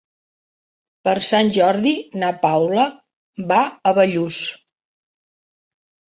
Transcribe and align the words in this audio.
Per 1.07 1.13
Sant 1.27 1.51
Jordi 1.57 1.91
na 2.23 2.31
Paula 2.47 2.87
va 3.53 3.61
a 3.67 3.93
Bellús. 4.01 4.41